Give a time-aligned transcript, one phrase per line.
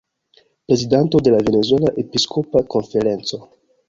[0.67, 3.37] Prezidanto de la "Venezuela Episkopa Konferenco".